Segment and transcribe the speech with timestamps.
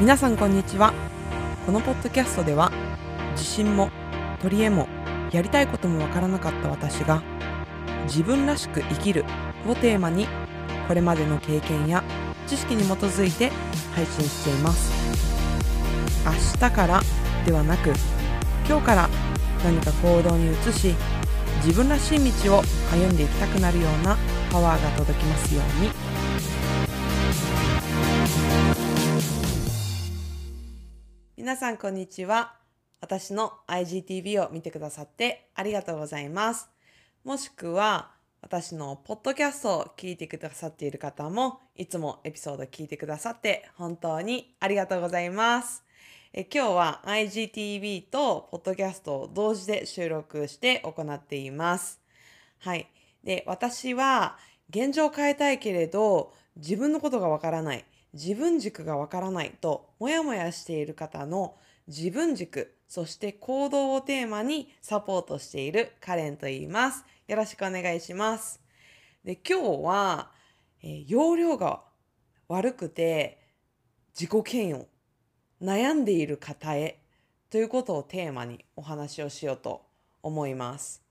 [0.00, 0.94] 皆さんこんにちは。
[1.66, 2.72] このポッドキャストでは
[3.32, 3.90] 自信も
[4.40, 4.88] 取り柄も
[5.30, 7.22] やりたいこともわからなかった私が
[8.04, 9.26] 自分らしく生きる
[9.68, 10.26] をテーマに
[10.88, 12.02] これまでの経験や
[12.46, 13.52] 知識に基づいて
[13.94, 14.90] 配信しています。
[16.24, 17.02] 明日から
[17.44, 17.92] ではなく
[18.66, 19.10] 今日から
[19.62, 20.94] 何か行動に移し
[21.62, 24.16] 自分らしい道を歩んでいきたくなるような
[24.50, 26.09] パワーが届きますように。
[31.40, 32.52] 皆さんこんにちは。
[33.00, 36.68] 私の IGTV を見てくださってありがとうございます。
[37.24, 38.10] もしくは
[38.42, 45.82] 私のポッドキャストを聞いてくださっている方もいつもエピソード聞いてくださって本当にありがとうございます。
[46.34, 52.02] え今日は IGTV とポッドキャストを同時で収録して行っています。
[52.58, 52.86] はい。
[53.24, 54.36] で私は
[54.68, 67.04] 現状を変えたいけれど自分のことがわからない自分軸がわからないともやもやしている方の自分軸そして行動をテーマにサポートしているカレンと言います。
[67.28, 68.60] よろしくお願いします。
[69.24, 70.32] で今日は、
[70.82, 71.82] えー、容量が
[72.48, 73.38] 悪くて
[74.18, 74.88] 自己嫌悪
[75.62, 77.00] 悩んでいる方へ
[77.48, 79.86] ということをテーマにお話をしようと
[80.22, 81.09] 思います。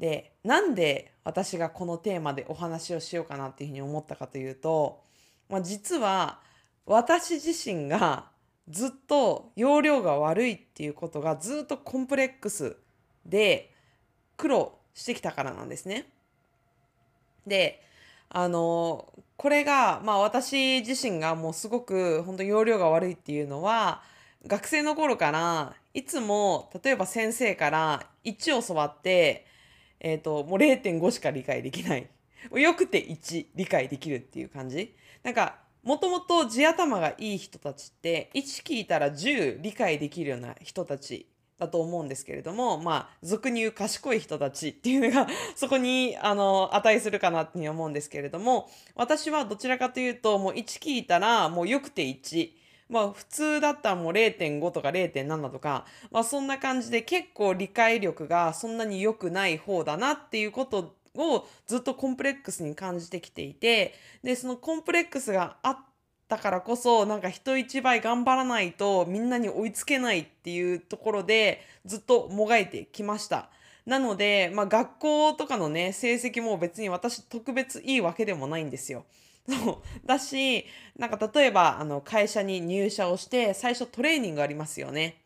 [0.00, 5.02] でなんで私がこのテーマでお話をしようかなっていうふうに思ったかというと、
[5.50, 6.40] まあ、実は
[6.86, 8.30] 私自身が
[8.68, 12.76] ずっと容量が悪いっていうことがずっとコンプレックス
[13.26, 13.74] で
[14.38, 16.10] 苦労してきたからなんですね。
[17.46, 17.82] で
[18.30, 24.02] あのこれがまあ私自身がもうすごく本当容量が悪いっていうのは
[24.46, 29.49] 学生の頃からいつも例えば先生から1を教わって
[30.00, 32.08] えっ、ー、と、もう0.5しか理解できない。
[32.52, 34.94] よくて1理解できるっていう感じ。
[35.22, 41.26] なんか、もともと地頭がいい人たちって、1聞いたら10理解できるような人たち
[41.58, 45.26] だと思うんですけれども、まあ、俗に言う賢い人たちっていうのが
[45.56, 52.59] そこに、あの、値するかなって思うんですけれども、私はどちらかというと、もう1聞いたら、もうよくて1。
[52.90, 65.78] まあ普通だったらもう0.5とか0.7とか、まあそんな感じで結構理解力がそんなに良くない方だなっていうことをずっとコンプレックスに感じてきていて、で、そのコンプレックスがあっ
[66.28, 73.50] たからこそなんか人一倍頑張らないとみんなに追いつけないっていうところでずっともがいてきました。
[73.86, 79.04] なので、まあ学校とかのね、成績も別に私特別いいわけでもないんですよ。
[79.50, 80.64] そうだし
[80.96, 85.16] なんか例えばあの会社に入社をして最初トレーニングありますよね。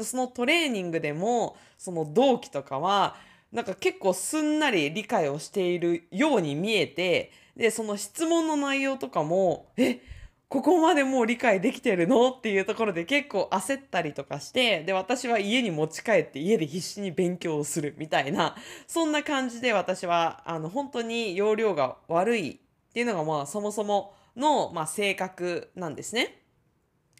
[0.00, 3.16] そのトレーニングでもその同期とかは
[3.52, 10.00] なんか結構すんなり理解をしているように見えてでその質問の内容とかもえ
[10.48, 12.30] ここまでもう理解できてるの？
[12.30, 18.54] っていうところで結構焦ったりとかしてで私は家に持ち帰って家で必死に勉強をするみたいな
[18.86, 22.60] そんな感じで私はあの本当に容量が悪い
[22.90, 26.42] っていうのがまあそもそもの、まあ、性格なんですね。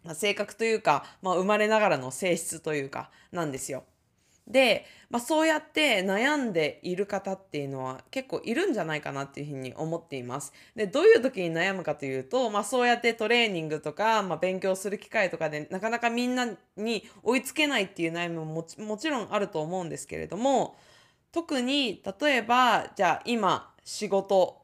[0.05, 3.85] まあ、性格というか、まあ、生まれながらの性質というかなんですよ。
[4.47, 10.53] で、まあ、そうやって悩んでいる方っていうのは結構いるんじゃないかなっていうふうに思っています。
[10.75, 20.77] でどういう時に悩むかというと、まあ、そうやってトレーニングとか、まあ、勉強する機会とかでなかなかみんなに追いつけないっていう悩みももちもちろんあると思うんですけれども
[21.31, 24.58] 特に例えばじゃあ今仕事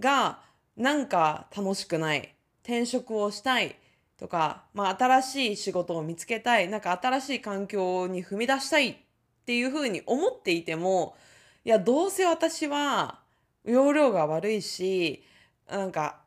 [0.00, 0.40] が
[0.76, 3.76] なんか楽しくない転職をしたい
[4.18, 8.96] とか、まあ、新しい仕事を見つけたいなんか新しい環境に踏み出したいっ
[9.44, 11.16] ていうふうに思っていても
[11.64, 13.20] いやどうせ私は
[13.64, 15.22] 容量が悪いし
[15.70, 16.20] なんか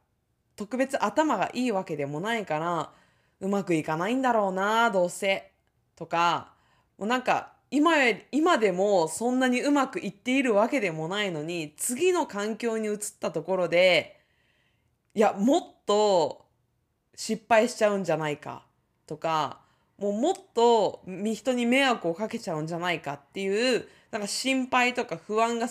[0.56, 2.92] 特別頭がいいわけでもないから
[3.40, 5.52] うまくいかないんだろうなどうせ
[5.96, 6.54] とか
[6.98, 7.92] もうなんか今
[8.32, 14.20] 今でもそんなにうまくいっているわけでもないのに次の環境に移ったところで
[15.14, 16.46] いやもっと
[17.16, 18.64] 失敗しちゃうんじゃないか
[19.06, 19.60] とか
[19.98, 25.68] もうもっと人に迷惑をかけちゃうんじゃないかっていうなんか心配とか不安が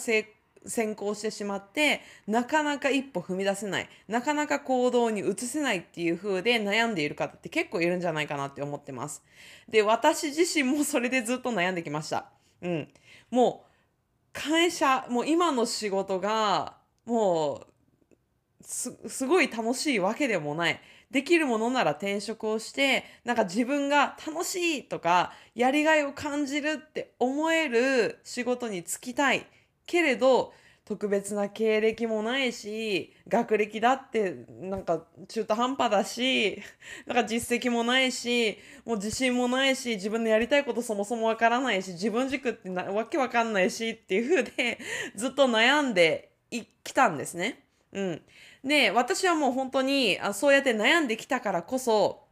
[0.67, 9.23] 先行してしまってなかなか一歩踏み出せないなかなか行動に移せないっていう風で悩んでいる方って結構いるんじゃないかなって思ってます。
[9.69, 12.27] で私自身もそれでずっと悩んできました。
[12.63, 12.89] うん、
[13.31, 13.67] もう
[14.33, 17.67] 会社もう今の仕事がもう
[18.63, 20.81] すすごい楽しいわけでもない。
[21.11, 29.47] できるものなら転職をしてなんか自分が楽しいとかやりがいを感じるって思える仕事に就きたい
[29.87, 30.53] けれど
[30.87, 36.63] 特別な経歴もないし学歴だってなんか中途半端だし
[37.07, 44.79] なんか実績もないしもう自信もないし自分のやりたいことそもそもわからないし自分軸ってなわけわかんないしっていう風で
[45.17, 46.31] ずっと悩んで
[46.85, 47.65] きたんですね。
[47.93, 48.23] うん、
[48.65, 52.26] で私はもう本当にあそうやって悩んできたからこそ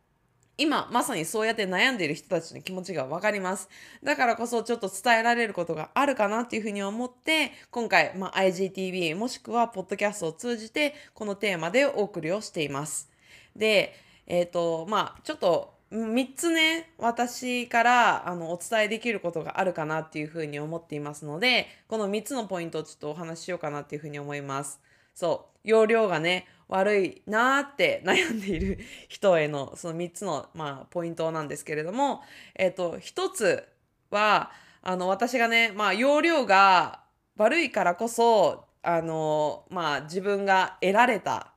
[0.57, 3.69] 今まさにそうやって悩んでいる人たちの気持ちがわかります。
[4.03, 13.11] だからこそちょっと伝えられることがあるかなっていうふうに思って今回、まあ、IGTV もしくはポッドキャストを通じてこのテーマでお送りをしています。
[13.57, 13.95] で、
[14.27, 24.81] えっ、ー、とまあちょっと3つね私からあのお伝えできることがあるかなっていうふうに思っていますのでこの3つのポイントをちょっとお話ししようかなっていうふうに思います。
[25.15, 28.79] そう容量がね悪いなーって悩んでいる
[29.09, 32.23] 人へのその3つの、まあ、ポイントなんですけれども、
[32.55, 33.69] えっ、ー、と1つ
[34.11, 34.51] は
[34.83, 37.01] あの私がね、まあ、容量が
[37.37, 41.53] 悪いからこそあの、まあ、自分が得られた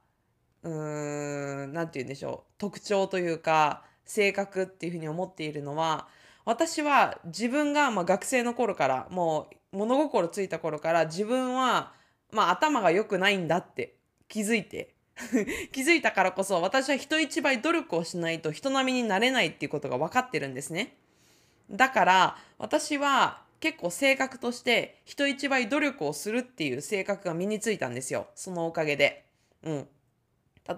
[0.63, 6.07] うーん何て言うんでしょう特徴というか性格っていうふうに思っているのは
[6.45, 11.91] 私は自分が、まあ、学生の頃からもう物心ついた頃から自分は、
[12.31, 13.95] まあ、頭が良くないんだって
[14.29, 14.95] 気づいて
[15.71, 20.95] 気づいたからこそ私は人一倍努力をしないと人並みになれないっていうことが分かってるんですね。
[21.69, 28.27] だから私は結構性格として人一倍努力をするっていう性格が身についたんですよ。
[28.35, 29.25] そのおかげで。
[29.63, 29.87] うん。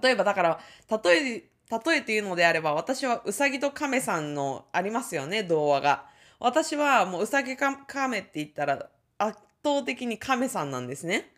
[0.02, 0.60] 例えばだから
[1.04, 6.06] 例え例えて言うのであれば私はうさぎと亀さんのありますよね童話が。
[6.40, 8.88] 私はもううさぎか亀って言ったら
[9.18, 11.30] 圧倒的に亀さんなんですね。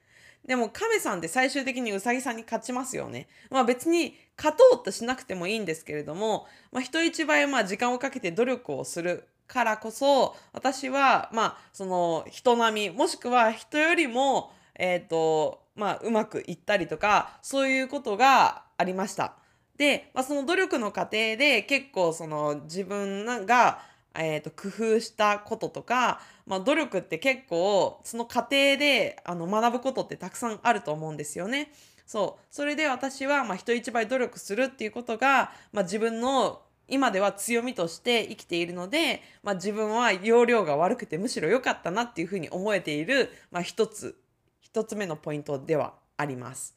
[0.46, 3.28] でも亀さんって最終的にウサギさんに勝ちますよね。
[3.50, 19.34] まあ別に勝とうとしなくてもいいんですけれども、まあ人一倍まあ時間をかけて努力をするからこそ、私はまあその人並み、もしくは人よりも、えっ、ー、と、まあうまくいったりとか、そういうことがありました。
[19.76, 23.80] で、まあ、その努力の過程で結構その自分が
[24.14, 31.72] えーと、工夫したこととか、まあ、努力って結構その過程であの学ぶことってたくさんあると思うんですよね。
[32.06, 44.18] そうそれで私は、まあ、人一倍努力するっていうことが、まあ、自分の今では強みとして生きているので、まあ、自分は容量が悪くてむしろ良かったなっていうふうに思えている、まあ、一つ
[44.60, 46.76] 一つ目のポイントではあります。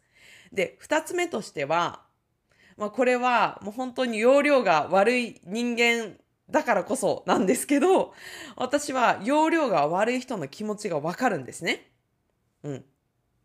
[0.54, 2.02] で二つ目としては、
[2.78, 6.16] まあ、これはもう本当に容量が悪い人間
[6.50, 8.14] だからこそなんですけど、
[8.56, 11.92] 私は容量が悪い人の気持ちがわかるんですね。
[12.64, 12.86] うん。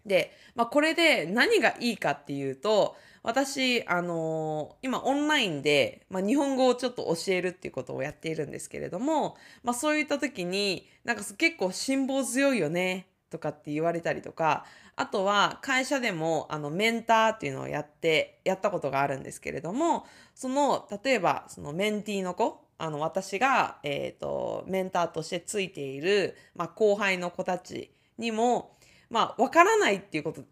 [0.06, 14.64] で、まあ、これで何がいいかっていうと、私、あのー、今オンラインで、まあ、日本語をちょっと教えるっていうことをやっているんですけれども、まあ、そういった時に、なんか結構辛抱強いよね、とかって言われたりとか、
[14.96, 28.76] あとは会社でもあのメンターっていうのをやって、やったことがあるんですけれども、その、例えばそのメンティーの子、あの私が、えーと、メンターとしてついている、まあ、後輩の子たちにも
[29.10, 30.42] まあ分からないっていうこと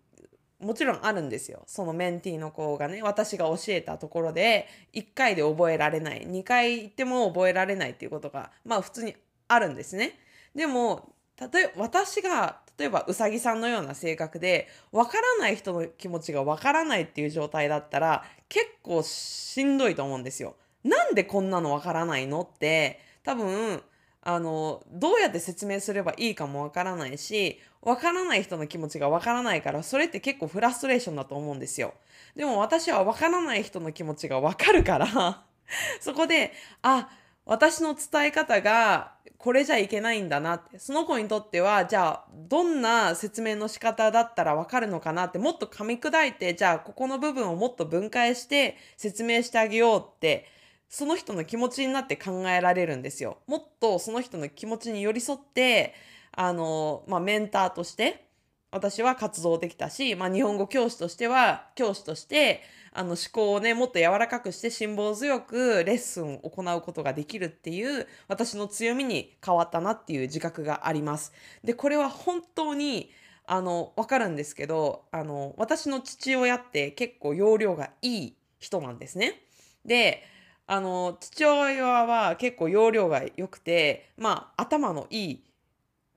[0.61, 1.63] もちろんあるんですよ。
[1.67, 9.15] そのメンティーの子がね私が教えたところで1回で覚えられない2回行っても覚えられないっていうことがまあ普通に
[9.47, 10.19] あるんですね。
[10.55, 20.57] でも例え私が例えばうさぎさんのような性格で分からない人の気持ちが分からないっていう状態だったら結構しんどいと思うんですよ。
[20.88, 23.83] なんでこんなのわからないのって多分
[24.23, 31.95] あのどうやって説明すればいいかもわからないしわからない人の気持ちがわからないからそれって結構フラストレーションだと思うんですよ。
[32.35, 35.45] でも私はわからない人の気持ちがわかるから
[36.00, 36.52] そこで
[36.83, 37.09] あ
[37.45, 50.47] 私の伝え方がこれじゃいけないんだなってその子にとってはじゃあどんな説明の仕方だったらわかるのかなってもっと噛み砕いてじゃあここの部分をもっと分解して説明してあげようって
[50.88, 53.38] その人の気持ちになって考えられるんですよ。
[53.47, 55.95] もっとその人の気持ちに寄り添って、
[56.33, 58.28] あの、まあ、メンターとして
[58.71, 71.33] 私は活動できたし、まあ、日本語教師としては、教師として、あの思考をね、もっと柔らかくして辛抱強くレッスンを行うことができるっていう私の強みに変わったなっていう自覚があります。
[71.62, 73.11] で、これは本当に
[73.50, 79.40] あの、わかるんですけど、あの、私の父親って結構容量がいい人なんですね。
[79.87, 80.23] で、
[80.71, 85.39] あの父親は結構容量が良くてまあ頭のいいっ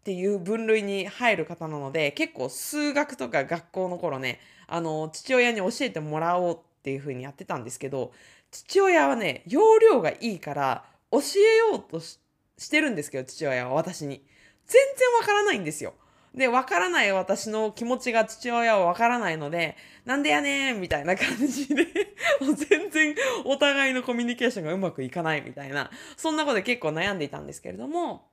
[0.03, 8.12] ていう分類に入る方なので結構数学とか学校の頃ねあの父親に教えてもらおうっていう風にやってたんですけど
[8.51, 12.20] 父親はね容量がいいから教えようとし
[12.70, 14.22] てるんですけど父親は私に
[14.67, 15.93] 全然わからないんですよ。
[16.33, 21.85] で、わからない私の気持ちが父親はわからないので、なんでやねんみたいな感じで
[22.69, 28.29] 全然お互いのコミュニケーションがうまくいかないみたいな、そんなことで結構悩んでいたんですけれども、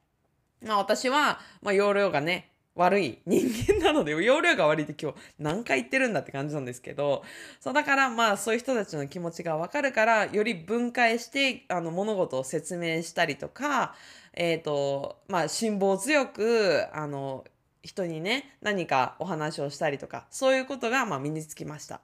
[0.62, 7.25] まあ私は、まあ容量がね、悪い人間なので、容量が悪いって今日何回言ってるんだって感じなんですけど、
[7.59, 13.97] そうだからまあそういう人たちの気持ちがわかるから、より分解して、あの物事を説明したりとか、
[14.35, 17.45] えっ、ー、と、まあ辛抱強く、あの、
[17.82, 22.00] 人にね、何かお話をしたりとか、そういうことがまあ身につきました。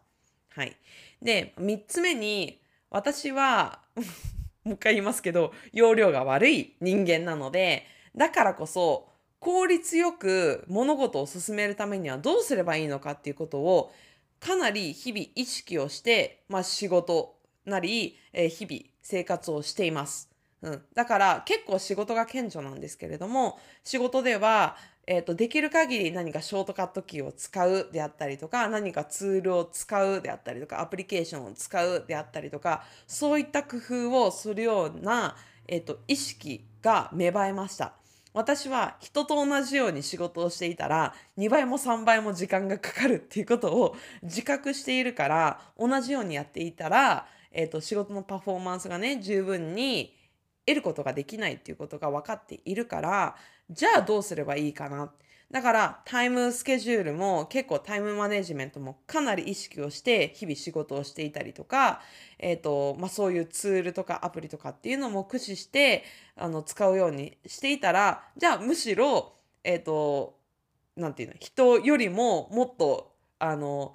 [0.50, 0.76] はい。
[1.22, 3.80] で、3つ目に、私は
[4.64, 9.08] もう一回言いますけど、容量が悪い人間なので、だからこそ、
[9.40, 13.92] 効率よく物事を進めるためにはどうすればいいのかっていうことを
[14.40, 20.30] かなり日々意識をして、まあ、仕事なり、えー、日々生活をしています。
[20.62, 35.36] うん、だから結構仕事が顕著なんですけれども仕事では、えーと、できる限り何かショートカットキーを使うであったりとか何かツールを使うであったりとかアプリケーションを使うであったりとかそういった工夫をするような、
[35.68, 37.94] えーと意識が芽生えました。
[38.34, 50.16] 私は人と同じように仕事をしていたら2倍も3倍も時間がかかるっていうことを 自覚しているから同じようにやっていたら、えーと、仕事のパフォーマンスがね十分に
[50.66, 53.36] 得ることができないっていうことが分かっているから
[53.70, 55.12] じゃあどうすればいいかな？
[55.50, 62.00] だからタイムスケジュールも結構タイムマネジメントもかなり意識をして日々仕事をしていたりとか、
[62.40, 66.02] えーとまあ、そういうツールとかアプリとかっていうのも駆使して
[66.36, 70.36] あの使うようにしていたらじゃあむしろえっ、ー、と
[70.96, 73.94] なんていうの人よりももっとあの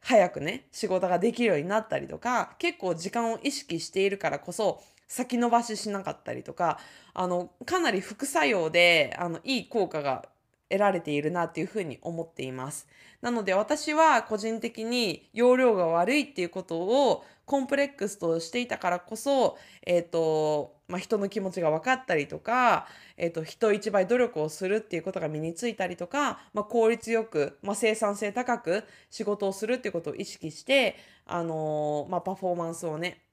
[0.00, 6.78] 早くね仕事ができるようになったりとか結構時間を意識しているからこそ先延ばししなかったりとか
[7.12, 10.28] あのかなり副作用であのいい効果が
[10.70, 12.88] 得られているなっていうふうに思っています。
[13.20, 30.96] なので私は個人的に容量が悪いっていうことをコンプレックスとしていたからこそ、えっ、ー、と、まあ、人の気持ちが分かったりとか、えっ、ー、と、人一倍努力をするっていうことが身についたりとか、まあ、効率よく、まあ、生産性高く仕事をするっていうことを意識して、
[31.26, 33.23] あのー、まあ、パフォーマンスをね、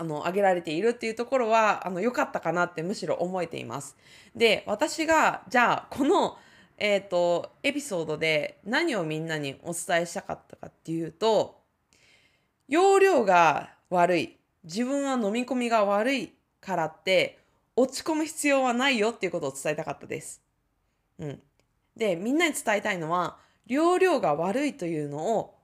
[0.00, 3.98] あの、上げられているっていうところは、あの、良かったかなってむしろ思えています。
[4.34, 6.38] で、私が、じゃあ、この、
[6.78, 11.60] えっ、ー、と、エピソードで何をみんなにお伝えしたかったかっていうと、
[12.66, 17.38] 容量が悪い、自分は飲み込みが悪いからって、
[17.76, 20.40] 落ち込む必要はないよっていうことを伝えたかったです。
[21.18, 21.42] うん。
[21.94, 25.58] で、みんなに伝えたいのは、容量が悪いというのを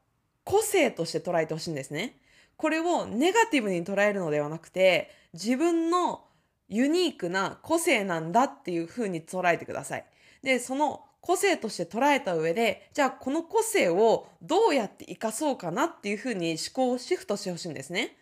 [0.45, 2.19] 個性として捉えてほしいんですね。
[2.57, 6.25] これをネガティブに捉えるのではなくて自分の
[6.69, 10.05] ユニークな個性なんだっていうふうに捉えてください。
[10.43, 18.17] でその個性として捉えた上でじゃあこの個性をどうやって生かそうかなっていうふうに思考をシフトしてほしいんですね。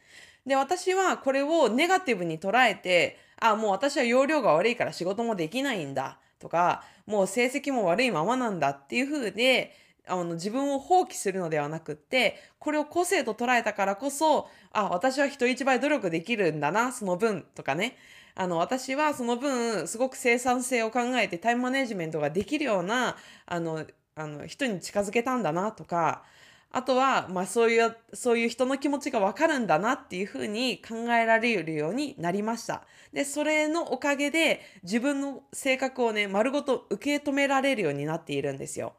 [0.47, 9.75] で私はこれをネガティブに捉えてあもう私は容量が悪いから仕事もできないんだとかもう成績も悪いままなんだっていうふうで
[10.07, 17.97] あの自分を放棄するのではなくってこれを個性と捉えたからこそあ私は人一倍努力できるんだなその分とかね
[18.35, 26.23] あの私はその分すごく生産性を考えてタイムマネジメントができるようなあのあの人に近づけたんだなとか
[26.71, 32.83] あとは、まあ、そういうそういう人の気持ちが分かるんだなっていうふうに考えられるようになりました。
[33.13, 38.95] でそれのおかげで自分の性格をね丸ごと受け止められるようになっているんですよ。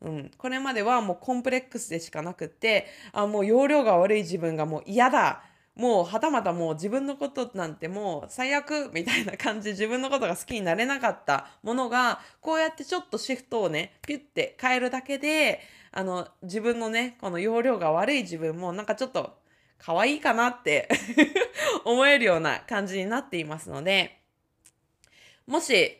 [0.00, 5.42] うん、これまではもうコンプレックスでしかなくってあもう容量が悪い自分がもう嫌だ。
[5.78, 15.60] もうはたまたもう自分のことなんてもう最悪みたいな感じ自分のことが好きになれなかったものがこうやってちょっとシフトをねピュッて変えるだけで
[15.92, 19.38] あの自分のねこの容量が悪い自分もなんかちょっと
[19.78, 20.88] 可愛いかなって
[21.86, 24.20] 思えるような感じになっていますので
[25.46, 25.96] もし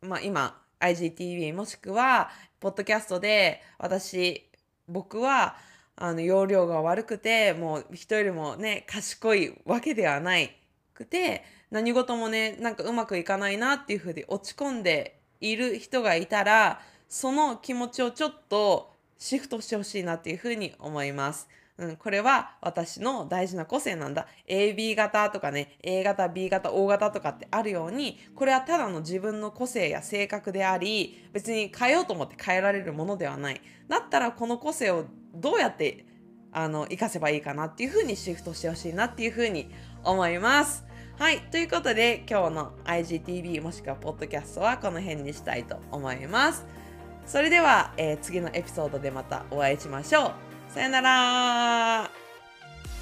[0.00, 4.50] まあ今 IGTV もしくはポッドキャストで私
[4.88, 5.56] 僕は
[5.96, 10.56] あの容量が悪くてもう人よりもね賢いわけではない
[10.94, 21.48] くて何事もねなんかうまくいかないなっていうふうに落ち込んでいる人がいたらその気持ちをちょっとシフトしてほしいなっていうふうに思います。
[21.78, 24.26] うん、これは私の大事な個性なんだ。
[24.48, 33.60] AB 型とかね、A 型、B 型、O 型とかってあるように、これはただの自分の個性や性格であり、別に変えようと思って変えられるものではない。
[33.86, 36.04] だったらこの個性をどうやって
[36.50, 39.70] あの活かせばいいかなっていうふうにシフトしてほしいなっていうふうに
[40.02, 40.84] 思います。
[41.16, 41.38] はい。
[41.42, 46.66] ということで、今日の IGTV もしくはポッドキャストはこの辺にしたいと思います。
[47.24, 52.10] それでは、えー次のエピソードでまたお会いしましょうさよなら。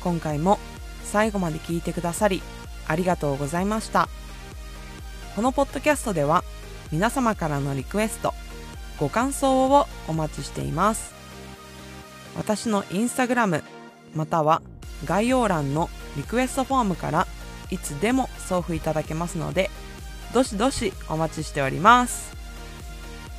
[0.01, 0.59] 今回も
[1.05, 2.43] 最後まで聞いてくださり
[2.87, 4.09] ありがとうございました。
[5.35, 6.45] このポッドキャストでは
[6.93, 8.33] 皆様からのリクエスト
[8.99, 11.13] ご感想をお待ちしています。
[12.37, 13.65] 私のインスタグラム
[14.15, 14.63] または
[15.05, 17.27] 概要欄のリクエストフォームから
[17.71, 19.71] いつでも送付いただけますので
[20.33, 22.33] どしどしお待ちしております。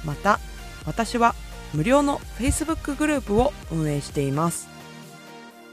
[0.04, 0.40] また
[0.86, 1.34] 私は
[1.74, 4.70] 無料の Facebook グループを運営しています。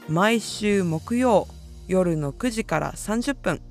[0.07, 1.47] 毎週木曜
[1.87, 3.61] 夜の9時から30分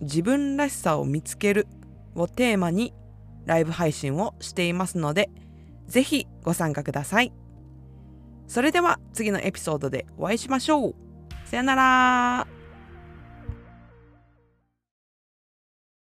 [0.00, 1.66] 自分らしさを見つける
[2.14, 2.92] をテーマに
[3.46, 5.30] ライブ配信をしていますので
[5.86, 7.32] ぜひご参加ください。
[8.46, 10.94] それでは次のエピソードでお会いしましょう。
[11.46, 12.63] さよなら。